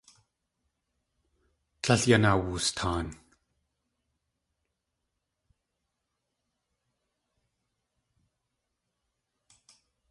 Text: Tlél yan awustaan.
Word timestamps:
Tlél 1.81 2.01
yan 2.09 2.25
awustaan. 2.31 3.07